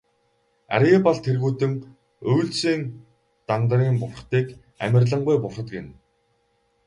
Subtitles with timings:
[0.75, 1.71] Арьяабал тэргүүтэн
[2.31, 2.81] үйлсийн
[3.47, 4.47] Дандарын бурхдыг
[4.83, 5.89] амарлингуй бурхад гэнэ.